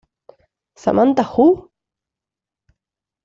[0.83, 1.69] Samantha Who?